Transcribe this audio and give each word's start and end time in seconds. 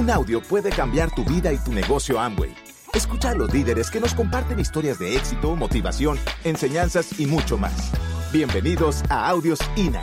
Un 0.00 0.08
audio 0.08 0.40
puede 0.40 0.70
cambiar 0.70 1.14
tu 1.14 1.26
vida 1.26 1.52
y 1.52 1.58
tu 1.58 1.74
negocio 1.74 2.18
Amway. 2.18 2.54
Escucha 2.94 3.32
a 3.32 3.34
los 3.34 3.52
líderes 3.52 3.90
que 3.90 4.00
nos 4.00 4.14
comparten 4.14 4.58
historias 4.58 4.98
de 4.98 5.14
éxito, 5.14 5.54
motivación, 5.54 6.18
enseñanzas 6.42 7.20
y 7.20 7.26
mucho 7.26 7.58
más. 7.58 7.92
Bienvenidos 8.32 9.02
a 9.10 9.28
Audios 9.28 9.60
INA. 9.76 10.02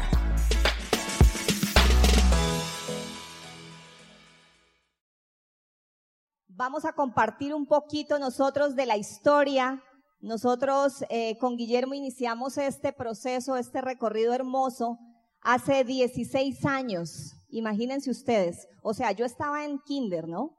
Vamos 6.48 6.86
a 6.86 6.94
compartir 6.94 7.56
un 7.56 7.66
poquito 7.66 8.20
nosotros 8.20 8.76
de 8.76 8.86
la 8.86 8.98
historia. 8.98 9.82
Nosotros 10.20 11.04
eh, 11.10 11.40
con 11.40 11.58
Guillermo 11.58 11.96
iniciamos 11.96 12.60
este 12.60 12.94
proceso, 12.94 13.58
este 13.58 13.82
recorrido 13.82 14.36
hermoso 14.36 15.00
hace 15.42 15.84
16 15.84 16.66
años. 16.68 17.37
Imagínense 17.50 18.10
ustedes. 18.10 18.68
O 18.82 18.94
sea, 18.94 19.12
yo 19.12 19.26
estaba 19.26 19.66
en 19.66 19.80
kinder, 19.80 20.28
¿no? 20.28 20.58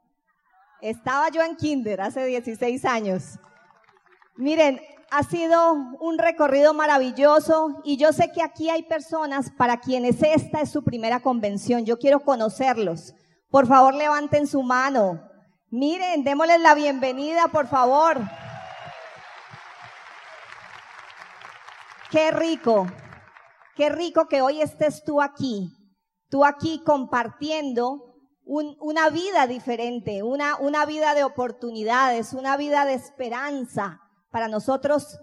Estaba 0.81 1.29
yo 1.29 1.41
en 1.41 1.55
kinder 1.55 2.01
hace 2.01 2.25
16 2.25 2.85
años. 2.85 3.37
Miren, 4.37 4.79
ha 5.11 5.23
sido 5.23 5.73
un 5.99 6.17
recorrido 6.17 6.73
maravilloso 6.73 7.81
y 7.83 7.97
yo 7.97 8.13
sé 8.13 8.31
que 8.31 8.41
aquí 8.41 8.69
hay 8.69 8.83
personas 8.83 9.51
para 9.51 9.79
quienes 9.79 10.21
esta 10.23 10.61
es 10.61 10.71
su 10.71 10.83
primera 10.83 11.19
convención. 11.19 11.85
Yo 11.85 11.97
quiero 11.97 12.21
conocerlos. 12.21 13.13
Por 13.49 13.67
favor, 13.67 13.95
levanten 13.95 14.47
su 14.47 14.61
mano. 14.61 15.21
Miren, 15.71 16.23
démosles 16.23 16.61
la 16.61 16.73
bienvenida, 16.75 17.47
por 17.47 17.67
favor. 17.67 18.19
Qué 22.11 22.31
rico, 22.31 22.87
qué 23.75 23.89
rico 23.89 24.27
que 24.27 24.41
hoy 24.41 24.61
estés 24.61 25.03
tú 25.03 25.21
aquí, 25.21 25.71
tú 26.29 26.45
aquí 26.45 26.81
compartiendo 26.85 28.09
una 28.45 29.09
vida 29.09 29.45
diferente, 29.45 30.23
una, 30.23 30.57
una 30.57 30.85
vida 30.85 31.13
de 31.13 31.23
oportunidades, 31.23 32.33
una 32.33 32.57
vida 32.57 32.85
de 32.85 32.95
esperanza. 32.95 33.99
Para 34.31 34.47
nosotros 34.47 35.19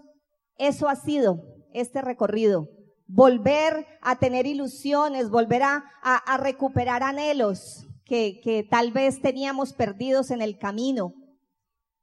eso 0.57 0.87
ha 0.87 0.95
sido 0.95 1.43
este 1.73 2.01
recorrido. 2.01 2.69
Volver 3.05 3.85
a 4.01 4.17
tener 4.17 4.45
ilusiones, 4.45 5.29
volver 5.29 5.63
a, 5.63 5.83
a 6.01 6.37
recuperar 6.37 7.03
anhelos 7.03 7.85
que, 8.05 8.39
que, 8.41 8.63
tal 8.63 8.91
vez 8.91 9.21
teníamos 9.21 9.73
perdidos 9.73 10.31
en 10.31 10.41
el 10.41 10.57
camino. 10.57 11.13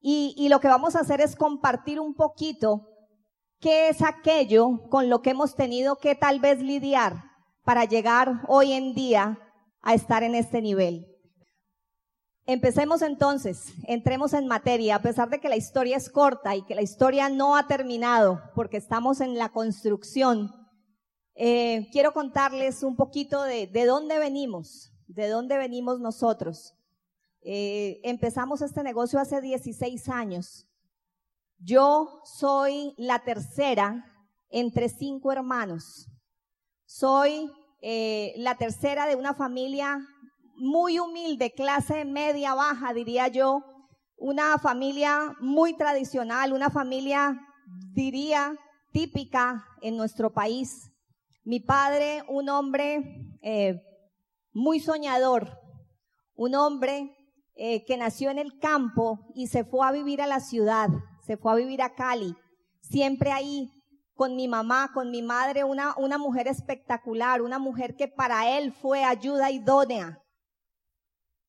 Y, 0.01 0.35
y 0.37 0.51
lo 0.51 0.61
que 0.61 0.69
vamos 0.69 0.95
a 0.95 1.01
hacer 1.01 1.23
es 1.23 1.37
compartir 1.37 2.01
un 2.01 2.15
poquito 2.15 2.83
qué 3.61 3.89
es 3.89 4.03
aquello 4.03 4.89
con 4.91 5.09
lo 5.09 5.23
que 5.23 5.31
hemos 5.31 5.55
tenido 5.55 5.97
que 5.97 6.15
tal 6.15 6.41
vez 6.41 6.61
lidiar 6.61 7.34
para 7.65 7.85
llegar 7.85 8.43
hoy 8.47 8.73
en 8.73 8.95
día 8.95 9.39
a 9.83 9.95
estar 9.95 10.23
en 10.23 10.35
este 10.35 10.63
nivel. 10.63 11.07
Empecemos 12.47 13.01
entonces, 13.01 13.73
entremos 13.85 14.35
en 14.35 14.47
materia, 14.47 14.97
a 14.97 15.03
pesar 15.03 15.31
de 15.31 15.41
que 15.41 15.49
la 15.49 15.57
historia 15.57 15.97
es 15.97 16.11
corta 16.11 16.55
y 16.55 16.63
que 16.63 16.75
la 16.75 16.83
historia 16.83 17.31
no 17.31 17.57
ha 17.57 17.67
terminado, 17.67 18.43
porque 18.55 18.77
estamos 18.77 19.23
en 19.23 19.39
la 19.39 19.49
construcción. 19.49 20.53
Eh, 21.35 21.89
quiero 21.91 22.13
contarles 22.13 22.83
un 22.83 22.97
poquito 22.97 23.43
de, 23.43 23.67
de, 23.67 23.87
dónde 23.87 24.19
venimos, 24.19 24.93
de 25.07 25.29
dónde 25.29 25.57
venimos 25.57 26.01
nosotros. 26.01 26.75
Eh, 27.41 28.01
empezamos 28.05 28.61
este 28.61 28.83
negocio 28.83 29.19
hace 29.19 29.41
16 29.41 30.09
años. 30.11 30.69
Yo 31.59 32.21
soy 32.25 32.95
la 32.99 33.25
tercera 33.25 34.05
entre 34.51 34.91
cinco 34.91 35.33
hermanos. 35.33 36.11
Soy 36.87 37.51
eh, 37.81 38.35
la 38.37 38.57
tercera 38.57 39.07
de 39.07 39.17
una 39.17 39.35
familia 39.35 40.07
muy 40.57 40.99
humilde, 40.99 41.53
clase 41.53 42.05
media 42.05 42.55
baja, 42.55 42.93
diría 42.93 43.29
yo, 43.29 43.63
una 44.17 44.59
familia 44.59 45.35
muy 45.41 45.77
tradicional, 45.77 46.53
una 46.53 46.71
familia, 46.71 47.39
diría, 47.93 48.55
típica 48.93 49.67
en 49.83 49.97
nuestro 49.97 50.33
país. 50.33 50.91
Mi 51.43 51.61
padre, 51.61 52.23
un 52.29 52.49
hombre 52.49 53.37
eh, 53.43 53.83
muy 54.53 54.79
soñador, 54.81 55.59
un 56.37 56.55
hombre 56.55 57.17
eh, 57.57 57.85
que 57.85 57.97
nació 57.97 58.31
en 58.31 58.39
el 58.39 58.59
campo 58.59 59.19
y 59.35 59.49
se 59.49 59.65
fue 59.65 59.87
a 59.87 59.93
vivir 59.93 60.23
a 60.23 60.27
la 60.27 60.41
ciudad, 60.41 60.89
se 61.27 61.37
fue 61.37 61.53
a 61.53 61.57
vivir 61.57 61.83
a 61.83 61.95
Cali, 61.95 62.35
siempre 62.81 63.33
ahí 63.33 63.71
con 64.15 64.37
mi 64.37 64.49
mamá, 64.49 64.91
con 64.93 65.11
mi 65.11 65.23
madre, 65.23 65.65
una, 65.65 65.95
una 65.97 66.19
mujer 66.19 66.47
espectacular, 66.49 67.43
una 67.43 67.59
mujer 67.59 67.97
que 67.97 68.09
para 68.09 68.57
él 68.59 68.73
fue 68.73 69.05
ayuda 69.05 69.51
idónea, 69.51 70.23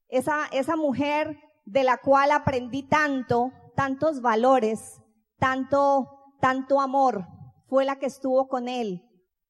esa, 0.08 0.48
esa 0.52 0.76
mujer 0.76 1.40
de 1.66 1.84
la 1.84 1.98
cual 1.98 2.32
aprendí 2.32 2.84
tanto, 2.84 3.52
tantos 3.76 4.22
valores, 4.22 5.02
tanto, 5.38 6.08
tanto 6.40 6.80
amor, 6.80 7.26
fue 7.68 7.86
la 7.86 7.98
que 7.98 8.06
estuvo 8.06 8.48
con 8.48 8.68
él, 8.68 9.02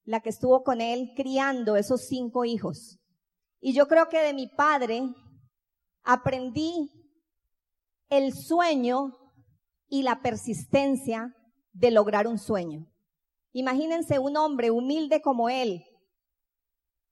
la 0.04 0.22
que 0.22 0.30
estuvo 0.30 0.64
con 0.64 0.82
él 0.82 1.12
criando 1.16 1.76
esos 1.76 2.08
cinco 2.08 2.46
hijos. 2.46 3.00
Y 3.60 3.74
yo 3.74 3.88
creo 3.88 4.08
que 4.10 4.20
de 4.20 4.34
mi 4.34 4.48
padre 4.48 5.04
aprendí 6.04 6.92
el 8.10 8.34
sueño 8.34 9.18
y 9.88 10.04
la 10.04 10.22
persistencia 10.22 11.36
de 11.74 11.92
lograr 11.92 12.28
un 12.28 12.38
sueño. 12.38 12.88
Imagínense 13.58 14.20
un 14.20 14.36
hombre 14.36 14.70
humilde 14.70 15.22
como 15.22 15.48
él. 15.48 15.86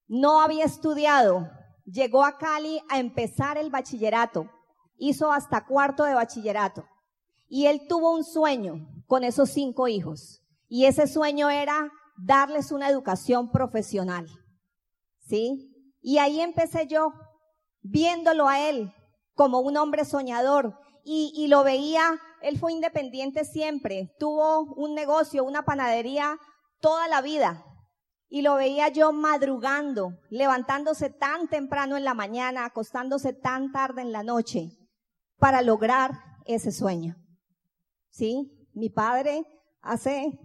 No 0.07 0.41
había 0.41 0.65
estudiado, 0.65 1.49
llegó 1.85 2.25
a 2.25 2.37
Cali 2.37 2.81
a 2.89 2.99
empezar 2.99 3.57
el 3.57 3.69
bachillerato, 3.69 4.49
hizo 4.97 5.31
hasta 5.31 5.65
cuarto 5.65 6.03
de 6.03 6.15
bachillerato 6.15 6.85
y 7.47 7.67
él 7.67 7.87
tuvo 7.87 8.13
un 8.13 8.25
sueño 8.25 8.85
con 9.07 9.23
esos 9.23 9.51
cinco 9.51 9.87
hijos 9.87 10.43
y 10.67 10.83
ese 10.83 11.07
sueño 11.07 11.49
era 11.49 11.89
darles 12.17 12.73
una 12.73 12.89
educación 12.89 13.49
profesional. 13.49 14.27
¿Sí? 15.19 15.71
Y 16.01 16.17
ahí 16.17 16.41
empecé 16.41 16.87
yo, 16.87 17.13
viéndolo 17.81 18.49
a 18.49 18.67
él 18.67 18.93
como 19.33 19.61
un 19.61 19.77
hombre 19.77 20.03
soñador 20.03 20.77
y, 21.05 21.31
y 21.37 21.47
lo 21.47 21.63
veía, 21.63 22.19
él 22.43 22.59
fue 22.59 22.73
independiente 22.73 23.45
siempre, 23.45 24.13
tuvo 24.19 24.73
un 24.75 24.93
negocio, 24.93 25.43
una 25.43 25.63
panadería 25.63 26.37
toda 26.79 27.07
la 27.07 27.21
vida, 27.21 27.65
y 28.27 28.41
lo 28.41 28.55
veía 28.55 28.89
yo 28.89 29.13
madrugando, 29.13 30.19
levantándose 30.29 31.09
tan 31.09 31.47
temprano 31.47 31.95
en 31.97 32.03
la 32.03 32.13
mañana, 32.13 32.65
acostándose 32.65 33.31
tan 33.31 33.71
tarde 33.71 34.01
en 34.01 34.11
la 34.11 34.23
noche, 34.23 34.71
para 35.37 35.61
lograr 35.61 36.11
ese 36.45 36.71
sueño. 36.71 37.15
¿Sí? 38.09 38.69
Mi 38.73 38.89
padre 38.89 39.45
hace 39.81 40.39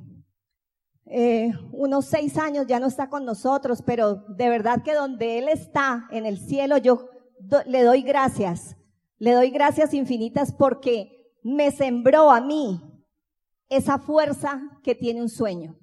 eh, 1.06 1.50
unos 1.72 2.04
seis 2.04 2.36
años 2.38 2.66
ya 2.66 2.78
no 2.78 2.86
está 2.86 3.08
con 3.08 3.24
nosotros, 3.24 3.82
pero 3.84 4.16
de 4.28 4.48
verdad 4.48 4.82
que 4.82 4.94
donde 4.94 5.38
Él 5.38 5.48
está, 5.48 6.06
en 6.10 6.26
el 6.26 6.38
cielo, 6.38 6.76
yo 6.76 7.08
le 7.66 7.82
doy 7.82 8.02
gracias. 8.02 8.76
Le 9.16 9.32
doy 9.32 9.50
gracias 9.50 9.94
infinitas 9.94 10.52
porque 10.52 11.17
me 11.54 11.70
sembró 11.70 12.30
a 12.30 12.40
mí 12.40 12.80
esa 13.68 13.98
fuerza 13.98 14.60
que 14.82 14.94
tiene 14.94 15.20
un 15.22 15.28
sueño 15.28 15.78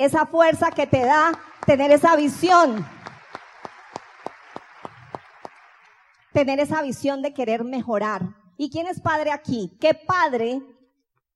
esa 0.00 0.24
fuerza 0.24 0.70
que 0.70 0.86
te 0.86 1.00
da 1.00 1.38
tener 1.66 1.90
esa 1.90 2.16
visión. 2.16 2.86
Tener 6.32 6.58
esa 6.58 6.80
visión 6.80 7.20
de 7.20 7.34
querer 7.34 7.64
mejorar. 7.64 8.22
¿Y 8.56 8.70
quién 8.70 8.86
es 8.86 9.00
padre 9.00 9.30
aquí? 9.30 9.76
¿Qué 9.78 9.92
padre? 9.92 10.62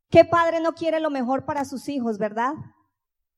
¿Qué 0.08 0.24
padre 0.24 0.60
no 0.60 0.72
quiere 0.72 0.98
lo 1.00 1.10
mejor 1.10 1.44
para 1.44 1.66
sus 1.66 1.88
hijos, 1.90 2.16
verdad? 2.16 2.54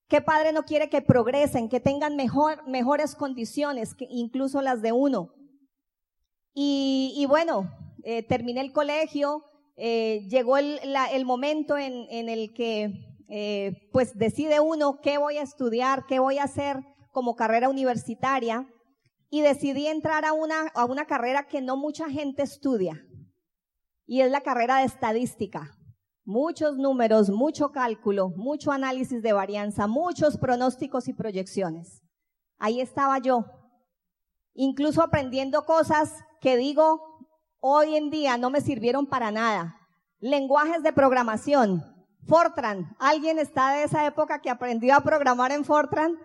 ¿Qué 0.09 0.21
padre 0.21 0.53
no 0.53 0.65
quiere 0.65 0.89
que 0.89 1.03
progresen, 1.03 1.69
que 1.69 1.81
tengan 1.81 2.15
mejor, 2.15 2.65
mejores 2.69 3.17
condiciones, 3.17 3.97
que 3.97 4.07
incluso 4.09 4.63
las 4.63 4.81
de 4.81 4.93
uno? 4.93 5.35
Y, 6.55 7.27
bueno, 7.29 7.69
eh, 8.05 8.23
terminé 8.23 8.61
el 8.61 8.73
colegio, 8.73 9.45
eh, 9.77 10.27
llegó 10.29 10.57
el, 10.57 11.25
momento 11.25 11.77
en, 11.77 12.07
en 12.11 12.29
el 12.29 12.55
que 12.55 13.17
eh, 13.29 13.89
pues 13.93 14.17
decide 14.17 14.61
uno 14.61 15.01
qué 15.03 15.19
voy 15.19 15.37
a 15.37 15.43
estudiar, 15.43 16.07
qué 16.07 16.19
voy 16.19 16.39
a 16.39 16.45
hacer 16.45 16.79
como 17.11 17.37
carrera 17.37 17.69
universitaria 17.69 18.67
y 19.31 19.43
decidí 19.43 19.87
entrar 19.87 20.25
a 20.25 20.33
una, 20.33 20.69
a 20.75 20.85
una 20.85 21.07
carrera 21.07 21.47
que 21.47 21.61
no 21.61 21.77
mucha 21.77 22.09
gente 22.09 22.43
estudia 22.43 23.03
y 24.07 24.21
es 24.21 24.31
la 24.31 24.41
carrera 24.41 24.79
de 24.79 24.85
estadística. 24.85 25.73
Muchos 26.25 26.77
números, 26.77 27.31
mucho 27.31 27.71
cálculo, 27.71 28.31
mucho 28.31 28.73
análisis 28.73 29.23
de 29.23 29.33
varianza, 29.33 29.87
muchos 29.87 30.39
pronósticos 30.39 31.07
y 31.09 31.13
proyecciones. 31.13 32.03
Ahí 32.59 32.81
estaba 32.81 33.19
yo, 33.19 33.45
incluso 34.55 35.03
aprendiendo 35.03 35.65
cosas 35.65 36.13
que 36.41 36.57
digo 36.57 37.01
hoy 37.69 37.97
en 37.97 38.11
día 38.11 38.37
no 38.37 38.51
me 38.51 38.61
sirvieron 38.61 39.07
para 39.07 39.31
nada. 39.31 39.77
Lenguajes 40.21 40.83
de 40.83 40.93
programación, 40.93 41.85
Fortran. 42.27 42.97
¿Alguien 42.99 43.39
está 43.39 43.73
de 43.73 43.85
esa 43.85 44.07
época 44.07 44.41
que 44.41 44.51
aprendió 44.51 44.95
a 44.95 45.01
programar 45.01 45.53
en 45.53 45.65
Fortran? 45.65 46.17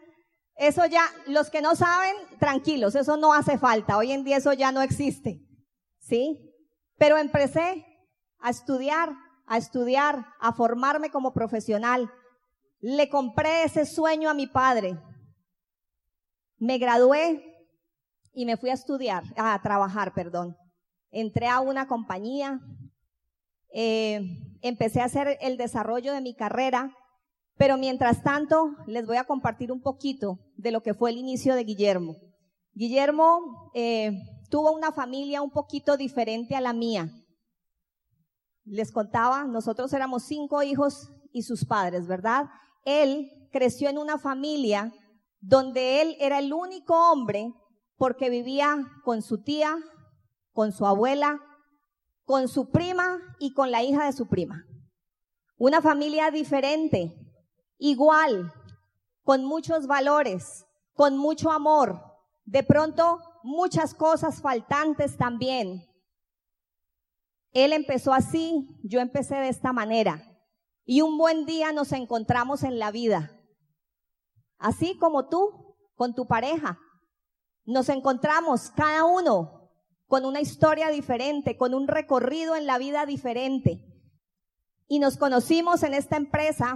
Eso 0.55 0.85
ya, 0.85 1.03
los 1.27 1.49
que 1.49 1.61
no 1.61 1.75
saben, 1.75 2.15
tranquilos, 2.39 2.95
eso 2.95 3.17
no 3.17 3.33
hace 3.33 3.57
falta. 3.57 3.97
Hoy 3.97 4.11
en 4.11 4.23
día 4.23 4.37
eso 4.37 4.53
ya 4.53 4.71
no 4.71 4.81
existe. 4.81 5.41
¿sí? 6.01 6.53
Pero 6.97 7.17
empecé 7.17 7.85
a 8.39 8.49
estudiar, 8.49 9.15
a 9.47 9.57
estudiar, 9.57 10.25
a 10.39 10.53
formarme 10.53 11.09
como 11.09 11.33
profesional. 11.33 12.11
Le 12.79 13.09
compré 13.09 13.63
ese 13.63 13.85
sueño 13.85 14.29
a 14.29 14.33
mi 14.33 14.47
padre. 14.47 14.99
Me 16.57 16.77
gradué 16.77 17.43
y 18.33 18.45
me 18.45 18.57
fui 18.57 18.69
a 18.69 18.73
estudiar, 18.73 19.23
a 19.37 19.59
trabajar, 19.61 20.13
perdón. 20.13 20.57
Entré 21.11 21.47
a 21.47 21.59
una 21.59 21.87
compañía, 21.87 22.59
eh, 23.73 24.21
empecé 24.61 25.01
a 25.01 25.05
hacer 25.05 25.37
el 25.41 25.57
desarrollo 25.57 26.13
de 26.13 26.21
mi 26.21 26.33
carrera, 26.33 26.95
pero 27.57 27.77
mientras 27.77 28.23
tanto 28.23 28.75
les 28.87 29.05
voy 29.05 29.17
a 29.17 29.25
compartir 29.25 29.71
un 29.71 29.81
poquito 29.81 30.39
de 30.55 30.71
lo 30.71 30.81
que 30.81 30.93
fue 30.93 31.11
el 31.11 31.17
inicio 31.17 31.55
de 31.55 31.63
Guillermo. 31.63 32.15
Guillermo 32.73 33.71
eh, 33.73 34.11
tuvo 34.49 34.71
una 34.71 34.91
familia 34.91 35.41
un 35.41 35.51
poquito 35.51 35.97
diferente 35.97 36.55
a 36.55 36.61
la 36.61 36.73
mía. 36.73 37.09
Les 38.63 38.91
contaba, 38.91 39.45
nosotros 39.45 39.91
éramos 39.93 40.23
cinco 40.23 40.63
hijos 40.63 41.09
y 41.33 41.43
sus 41.43 41.65
padres, 41.65 42.07
¿verdad? 42.07 42.45
Él 42.85 43.29
creció 43.51 43.89
en 43.89 43.97
una 43.97 44.17
familia 44.17 44.93
donde 45.39 46.01
él 46.01 46.15
era 46.19 46.39
el 46.39 46.53
único 46.53 46.93
hombre 47.11 47.53
porque 47.97 48.29
vivía 48.29 48.77
con 49.03 49.21
su 49.21 49.43
tía, 49.43 49.77
con 50.53 50.71
su 50.71 50.85
abuela, 50.85 51.39
con 52.25 52.47
su 52.47 52.69
prima 52.71 53.19
y 53.39 53.53
con 53.53 53.71
la 53.71 53.83
hija 53.83 54.05
de 54.05 54.13
su 54.13 54.27
prima. 54.27 54.65
Una 55.57 55.81
familia 55.81 56.31
diferente, 56.31 57.15
igual, 57.77 58.53
con 59.23 59.45
muchos 59.45 59.87
valores, 59.87 60.65
con 60.93 61.17
mucho 61.17 61.51
amor, 61.51 62.01
de 62.45 62.63
pronto 62.63 63.19
muchas 63.43 63.93
cosas 63.93 64.41
faltantes 64.41 65.17
también. 65.17 65.87
Él 67.53 67.73
empezó 67.73 68.13
así, 68.13 68.67
yo 68.83 68.99
empecé 68.99 69.35
de 69.35 69.49
esta 69.49 69.73
manera. 69.73 70.27
Y 70.85 71.01
un 71.01 71.17
buen 71.17 71.45
día 71.45 71.71
nos 71.71 71.91
encontramos 71.91 72.63
en 72.63 72.79
la 72.79 72.91
vida. 72.91 73.37
Así 74.57 74.97
como 74.97 75.27
tú, 75.27 75.75
con 75.95 76.15
tu 76.15 76.27
pareja. 76.27 76.79
Nos 77.65 77.89
encontramos 77.89 78.71
cada 78.71 79.05
uno 79.05 79.60
con 80.11 80.25
una 80.25 80.41
historia 80.41 80.89
diferente, 80.89 81.55
con 81.55 81.73
un 81.73 81.87
recorrido 81.87 82.57
en 82.57 82.65
la 82.65 82.77
vida 82.77 83.05
diferente. 83.05 83.79
Y 84.89 84.99
nos 84.99 85.15
conocimos 85.15 85.83
en 85.83 85.93
esta 85.93 86.17
empresa 86.17 86.75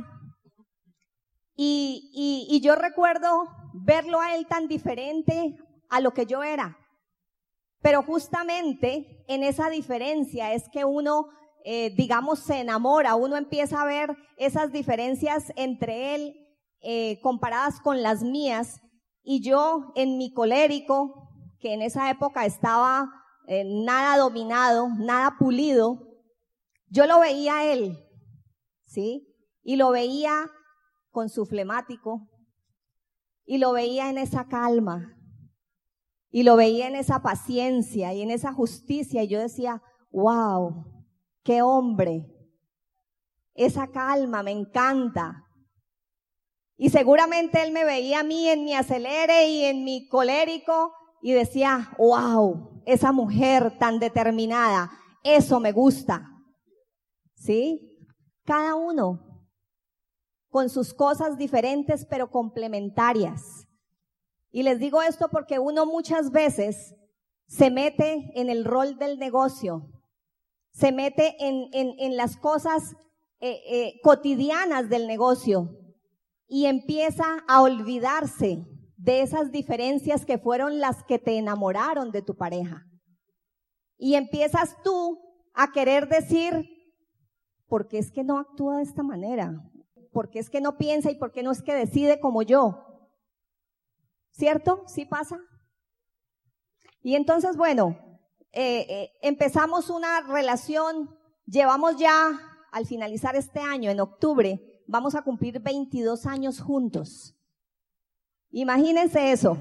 y, 1.54 2.48
y, 2.50 2.62
yo 2.62 2.76
recuerdo 2.76 3.50
verlo 3.74 4.22
a 4.22 4.36
él 4.38 4.48
tan 4.48 4.70
diferente 4.70 5.58
a 5.90 6.00
lo 6.00 6.14
que 6.14 6.26
yo 6.26 6.44
era. 6.44 6.78
Pero 7.82 8.04
justamente 8.04 9.26
en 9.28 9.44
esa 9.44 9.70
diferencia 9.70 10.54
es 10.54 10.70
que 10.70 10.86
uno, 10.86 11.28
eh, 11.66 11.94
digamos, 11.94 12.40
se 12.40 12.62
enamora, 12.62 13.16
uno 13.16 13.36
empieza 13.36 13.82
a 13.82 13.86
ver 13.86 14.16
esas 14.38 14.72
diferencias 14.72 15.52
entre 15.58 16.16
él 16.16 16.38
eh, 16.80 17.20
comparadas 17.20 17.82
con 17.82 18.02
las 18.02 18.24
mías 18.24 18.80
y 19.24 19.42
yo 19.42 19.92
en 19.96 20.18
mi 20.18 20.32
colérico, 20.32 21.28
que 21.60 21.74
en 21.74 21.82
esa 21.82 22.10
época 22.10 22.46
estaba 22.46 23.10
eh, 23.48 23.64
nada 23.66 24.18
dominado, 24.18 24.90
nada 24.98 25.36
pulido, 25.38 26.06
yo 26.88 27.06
lo 27.08 27.20
veía 27.20 27.58
a 27.58 27.66
él, 27.66 27.98
¿sí? 28.86 29.28
Y 29.64 29.76
lo 29.76 29.92
veía 29.92 30.50
con 31.12 31.30
su 31.30 31.46
flemático, 31.46 32.30
y 33.46 33.58
lo 33.58 33.74
veía 33.74 34.10
en 34.10 34.18
esa 34.18 34.48
calma, 34.48 35.18
y 36.30 36.44
lo 36.44 36.56
veía 36.56 36.88
en 36.88 36.96
esa 36.96 37.22
paciencia 37.22 38.14
y 38.14 38.22
en 38.22 38.32
esa 38.32 38.54
justicia, 38.54 39.24
y 39.24 39.28
yo 39.28 39.40
decía, 39.40 39.82
wow, 40.12 40.86
qué 41.44 41.62
hombre, 41.62 42.26
esa 43.54 43.88
calma 43.88 44.44
me 44.44 44.52
encanta. 44.52 45.44
Y 46.78 46.90
seguramente 46.90 47.64
él 47.64 47.72
me 47.72 47.86
veía 47.86 48.20
a 48.20 48.24
mí 48.24 48.50
en 48.50 48.66
mi 48.66 48.74
acelere 48.74 49.48
y 49.48 49.64
en 49.64 49.86
mi 49.86 50.10
colérico 50.10 50.94
y 51.22 51.32
decía, 51.32 51.94
wow, 51.98 52.75
esa 52.86 53.12
mujer 53.12 53.78
tan 53.78 54.00
determinada, 54.00 54.92
eso 55.24 55.60
me 55.60 55.72
gusta. 55.72 56.30
¿Sí? 57.36 58.00
Cada 58.44 58.76
uno 58.76 59.26
con 60.50 60.70
sus 60.70 60.94
cosas 60.94 61.38
diferentes 61.38 62.06
pero 62.06 62.32
complementarias. 62.32 63.68
Y 64.52 64.64
les 64.64 64.80
digo 64.80 65.02
esto 65.02 65.28
porque 65.30 65.60
uno 65.60 65.86
muchas 65.86 66.32
veces 66.32 66.96
se 67.48 67.70
mete 67.70 68.32
en 68.36 68.50
el 68.50 68.64
rol 68.64 68.98
del 68.98 69.20
negocio, 69.20 69.92
se 70.72 70.92
mete 70.92 71.36
en, 71.46 71.70
en, 71.74 72.16
las 72.16 72.38
cosas 72.38 72.96
eh, 73.40 73.62
eh, 73.68 74.00
cotidianas 74.02 74.90
del 74.90 75.08
negocio 75.08 75.78
y 76.48 76.66
empieza 76.68 77.26
a 77.48 77.62
olvidarse 77.62 78.66
de 78.98 79.22
esas 79.22 79.52
diferencias 79.52 80.26
que 80.26 80.38
fueron 80.38 80.80
las 80.80 81.04
que 81.04 81.20
te 81.20 81.38
enamoraron 81.38 82.12
de 82.12 82.22
tu 82.22 82.36
pareja. 82.36 82.88
Y 83.98 84.16
empiezas 84.16 84.82
tú 84.84 85.20
a 85.54 85.72
querer 85.72 86.08
decir, 86.08 86.70
¿por 87.68 87.88
qué 87.88 87.98
es 87.98 88.12
que 88.12 88.24
no 88.24 88.38
actúa 88.38 88.78
de 88.78 88.84
esta 88.84 89.04
manera? 89.04 89.64
¿Por 90.12 90.30
qué 90.30 90.40
es 90.40 90.50
que 90.50 90.62
no 90.62 90.78
piensa 90.78 91.12
y 91.12 91.16
por 91.16 91.32
qué 91.32 91.44
no 91.44 91.52
es 91.52 91.62
que 91.62 91.74
decide 91.74 92.20
como 92.20 92.42
yo? 92.42 93.10
¿Cierto? 94.32 94.84
¿Sí 94.88 95.06
pasa? 95.06 95.40
Y 97.02 97.16
entonces, 97.16 97.56
bueno, 97.56 97.98
eh, 98.52 98.86
eh, 98.90 99.12
empezamos 99.22 99.90
una 99.90 100.22
relación, 100.22 101.16
llevamos 101.46 101.98
ya, 101.98 102.40
al 102.72 102.86
finalizar 102.86 103.36
este 103.36 103.60
año, 103.60 103.92
en 103.92 104.00
octubre, 104.00 104.84
vamos 104.88 105.16
a 105.16 105.22
cumplir 105.22 105.60
22 105.60 106.26
años 106.26 106.60
juntos. 106.60 107.35
Imagínense 108.58 109.34
eso. 109.34 109.58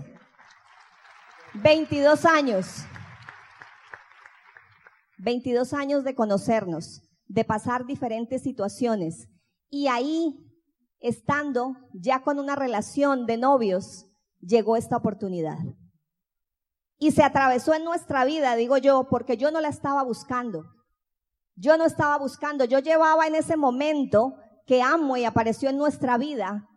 22 1.54 2.24
años. 2.24 2.84
22 5.18 5.72
años 5.72 6.04
de 6.04 6.14
conocernos, 6.14 7.02
de 7.26 7.44
pasar 7.44 7.86
diferentes 7.86 8.44
situaciones. 8.44 9.28
Y 9.68 9.88
ahí, 9.88 10.48
estando 11.00 11.74
ya 11.92 12.22
con 12.22 12.38
una 12.38 12.54
relación 12.54 13.26
de 13.26 13.36
novios, 13.36 14.06
llegó 14.40 14.76
esta 14.76 14.96
oportunidad. 14.96 15.58
Y 16.96 17.10
se 17.10 17.24
atravesó 17.24 17.74
en 17.74 17.82
nuestra 17.82 18.24
vida, 18.24 18.54
digo 18.54 18.78
yo, 18.78 19.08
porque 19.10 19.36
yo 19.36 19.50
no 19.50 19.60
la 19.60 19.70
estaba 19.70 20.04
buscando. 20.04 20.66
Yo 21.56 21.76
no 21.76 21.84
estaba 21.84 22.16
buscando, 22.16 22.64
yo 22.64 22.78
llevaba 22.78 23.26
en 23.26 23.34
ese 23.34 23.56
momento 23.56 24.36
que 24.66 24.82
amo 24.82 25.16
y 25.16 25.24
apareció 25.24 25.68
en 25.68 25.78
nuestra 25.78 26.16
vida, 26.16 26.68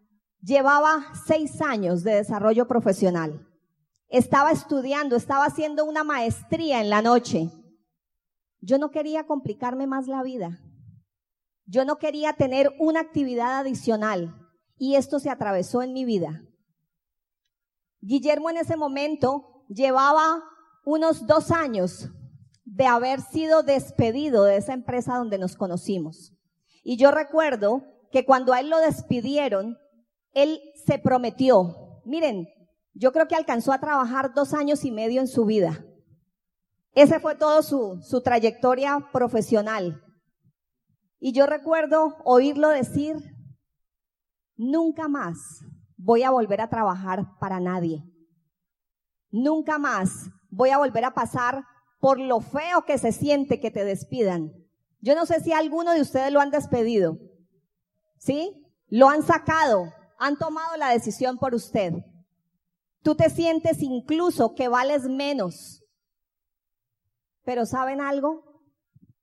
llevaba 0.47 1.11
seis 1.25 1.61
años 1.61 2.03
de 2.03 2.15
desarrollo 2.15 2.67
profesional. 2.67 3.45
Estaba 4.07 4.51
estudiando, 4.51 5.17
estaba 5.17 5.43
haciendo 5.43 5.83
una 5.83 6.05
maestría 6.05 6.79
en 6.79 6.89
la 6.89 7.01
noche. 7.01 7.51
Yo 8.61 8.77
no 8.77 8.89
quería 8.89 9.27
complicarme 9.27 9.87
más 9.87 10.07
la 10.07 10.23
vida. 10.23 10.57
Yo 11.65 11.83
no 11.83 11.97
quería 11.97 12.31
tener 12.31 12.73
una 12.79 13.01
actividad 13.01 13.59
adicional 13.59 14.33
y 14.77 14.95
esto 14.95 15.19
se 15.19 15.29
atravesó 15.29 15.81
en 15.81 15.91
mi 15.91 16.05
vida. 16.05 16.41
Guillermo 17.99 18.49
en 18.49 18.57
ese 18.57 18.77
momento 18.77 19.65
llevaba 19.67 20.45
unos 20.85 21.27
dos 21.27 21.51
años 21.51 22.09
de 22.63 22.85
haber 22.85 23.19
sido 23.19 23.63
despedido 23.63 24.45
de 24.45 24.55
esa 24.55 24.71
empresa 24.71 25.17
donde 25.17 25.39
nos 25.39 25.57
conocimos. 25.57 26.31
Y 26.83 26.95
yo 26.95 27.11
recuerdo 27.11 27.83
que 28.13 28.23
cuando 28.23 28.53
a 28.53 28.61
él 28.61 28.69
lo 28.69 28.77
despidieron, 28.77 29.77
él 30.33 30.59
se 30.85 30.99
prometió, 30.99 32.01
miren, 32.05 32.47
yo 32.93 33.11
creo 33.11 33.27
que 33.27 33.35
alcanzó 33.35 33.73
a 33.73 33.79
trabajar 33.79 34.33
dos 34.33 34.53
años 34.53 34.83
y 34.85 34.91
medio 34.91 35.21
en 35.21 35.27
su 35.27 35.45
vida. 35.45 35.85
Ese 36.93 37.19
fue 37.19 37.35
todo 37.35 37.61
su, 37.61 38.01
su 38.01 38.21
trayectoria 38.21 39.09
profesional. 39.13 40.01
Y 41.19 41.31
yo 41.31 41.45
recuerdo 41.45 42.17
oírlo 42.23 42.69
decir, 42.69 43.15
nunca 44.55 45.07
más 45.07 45.37
voy 45.95 46.23
a 46.23 46.31
volver 46.31 46.61
a 46.61 46.69
trabajar 46.69 47.25
para 47.39 47.59
nadie. 47.59 48.03
Nunca 49.29 49.77
más 49.77 50.29
voy 50.49 50.69
a 50.69 50.77
volver 50.77 51.05
a 51.05 51.13
pasar 51.13 51.63
por 51.99 52.19
lo 52.19 52.39
feo 52.39 52.83
que 52.85 52.97
se 52.97 53.11
siente 53.11 53.59
que 53.59 53.71
te 53.71 53.83
despidan. 53.83 54.51
Yo 55.01 55.15
no 55.15 55.25
sé 55.25 55.39
si 55.39 55.53
alguno 55.53 55.93
de 55.93 56.01
ustedes 56.01 56.31
lo 56.31 56.39
han 56.39 56.51
despedido. 56.51 57.17
¿Sí? 58.19 58.63
Lo 58.87 59.09
han 59.09 59.23
sacado, 59.23 59.93
han 60.17 60.37
tomado 60.37 60.77
la 60.77 60.89
decisión 60.89 61.37
por 61.37 61.53
usted. 61.55 61.93
Tú 63.03 63.15
te 63.15 63.29
sientes 63.29 63.81
incluso 63.81 64.55
que 64.55 64.67
vales 64.67 65.03
menos. 65.03 65.83
Pero 67.43 67.65
¿saben 67.65 68.01
algo? 68.01 68.43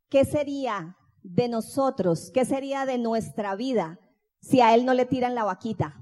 ¿Qué 0.09 0.25
sería 0.25 0.97
de 1.23 1.49
nosotros? 1.49 2.31
¿Qué 2.33 2.45
sería 2.45 2.87
de 2.87 2.99
nuestra 2.99 3.57
vida 3.57 3.99
si 4.41 4.61
a 4.61 4.75
él 4.75 4.85
no 4.85 4.95
le 4.95 5.07
tiran 5.07 5.35
la 5.35 5.45
vaquita 5.45 6.01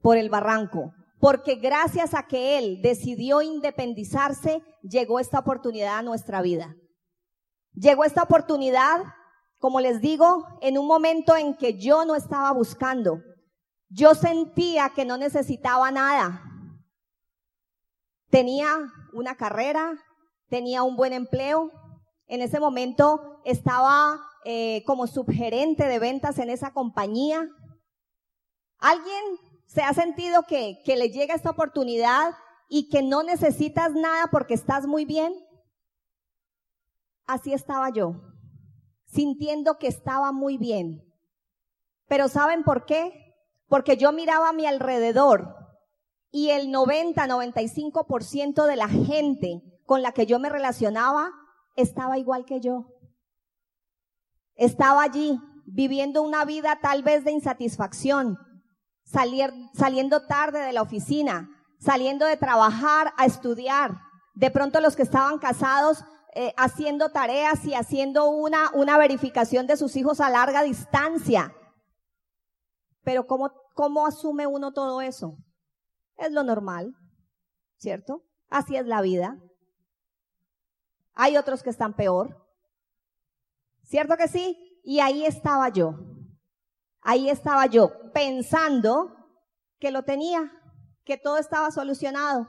por 0.00 0.16
el 0.16 0.30
barranco? 0.30 0.92
porque 1.18 1.56
gracias 1.56 2.14
a 2.14 2.26
que 2.26 2.58
él 2.58 2.80
decidió 2.82 3.42
independizarse, 3.42 4.62
llegó 4.82 5.18
esta 5.18 5.38
oportunidad 5.38 5.98
a 5.98 6.02
nuestra 6.02 6.42
vida. 6.42 6.76
Llegó 7.74 8.04
esta 8.04 8.22
oportunidad, 8.22 9.00
como 9.58 9.80
les 9.80 10.00
digo, 10.00 10.46
en 10.60 10.78
un 10.78 10.86
momento 10.86 11.36
en 11.36 11.56
que 11.56 11.78
yo 11.78 12.04
no 12.04 12.14
estaba 12.14 12.52
buscando. 12.52 13.22
Yo 13.88 14.14
sentía 14.14 14.90
que 14.94 15.04
no 15.04 15.16
necesitaba 15.16 15.90
nada. 15.90 16.42
Tenía 18.30 18.92
una 19.12 19.36
carrera, 19.36 19.94
tenía 20.48 20.82
un 20.82 20.96
buen 20.96 21.12
empleo. 21.12 21.70
En 22.26 22.42
ese 22.42 22.58
momento 22.58 23.40
estaba 23.44 24.20
eh, 24.44 24.82
como 24.84 25.06
subgerente 25.06 25.86
de 25.86 25.98
ventas 25.98 26.38
en 26.38 26.50
esa 26.50 26.72
compañía. 26.72 27.48
¿Alguien 28.78 29.22
se 29.66 29.82
ha 29.82 29.94
sentido 29.94 30.42
que, 30.42 30.82
que 30.84 30.96
le 30.96 31.10
llega 31.10 31.34
esta 31.34 31.50
oportunidad 31.50 32.34
y 32.68 32.88
que 32.88 33.02
no 33.02 33.22
necesitas 33.22 33.92
nada 33.92 34.28
porque 34.30 34.54
estás 34.54 34.86
muy 34.86 35.04
bien? 35.04 35.32
Así 37.26 37.52
estaba 37.52 37.90
yo, 37.90 38.20
sintiendo 39.04 39.78
que 39.78 39.88
estaba 39.88 40.32
muy 40.32 40.58
bien. 40.58 41.02
Pero 42.06 42.28
¿saben 42.28 42.62
por 42.62 42.84
qué? 42.84 43.25
Porque 43.68 43.96
yo 43.96 44.12
miraba 44.12 44.50
a 44.50 44.52
mi 44.52 44.66
alrededor 44.66 45.54
y 46.30 46.50
el 46.50 46.68
90-95% 46.68 48.66
de 48.66 48.76
la 48.76 48.88
gente 48.88 49.62
con 49.84 50.02
la 50.02 50.12
que 50.12 50.26
yo 50.26 50.38
me 50.38 50.48
relacionaba 50.48 51.32
estaba 51.76 52.18
igual 52.18 52.44
que 52.44 52.60
yo. 52.60 52.86
Estaba 54.54 55.02
allí 55.02 55.40
viviendo 55.66 56.22
una 56.22 56.44
vida 56.44 56.78
tal 56.80 57.02
vez 57.02 57.24
de 57.24 57.32
insatisfacción, 57.32 58.38
saliendo 59.04 60.26
tarde 60.26 60.60
de 60.60 60.72
la 60.72 60.82
oficina, 60.82 61.50
saliendo 61.78 62.26
de 62.26 62.36
trabajar 62.36 63.12
a 63.16 63.26
estudiar. 63.26 63.98
De 64.34 64.50
pronto 64.50 64.80
los 64.80 64.96
que 64.96 65.02
estaban 65.02 65.38
casados 65.38 66.04
eh, 66.34 66.52
haciendo 66.56 67.10
tareas 67.10 67.64
y 67.64 67.74
haciendo 67.74 68.28
una, 68.28 68.70
una 68.74 68.98
verificación 68.98 69.66
de 69.66 69.76
sus 69.76 69.96
hijos 69.96 70.20
a 70.20 70.30
larga 70.30 70.62
distancia. 70.62 71.54
Pero 73.06 73.24
¿cómo, 73.28 73.52
¿cómo 73.74 74.04
asume 74.04 74.48
uno 74.48 74.72
todo 74.72 75.00
eso? 75.00 75.36
Es 76.16 76.32
lo 76.32 76.42
normal, 76.42 76.92
¿cierto? 77.76 78.24
Así 78.50 78.74
es 78.74 78.84
la 78.84 79.00
vida. 79.00 79.38
Hay 81.14 81.36
otros 81.36 81.62
que 81.62 81.70
están 81.70 81.94
peor. 81.94 82.44
¿Cierto 83.84 84.16
que 84.16 84.26
sí? 84.26 84.58
Y 84.82 84.98
ahí 84.98 85.24
estaba 85.24 85.68
yo. 85.68 85.94
Ahí 87.00 87.30
estaba 87.30 87.66
yo 87.66 87.92
pensando 88.12 89.14
que 89.78 89.92
lo 89.92 90.02
tenía, 90.02 90.50
que 91.04 91.16
todo 91.16 91.38
estaba 91.38 91.70
solucionado. 91.70 92.48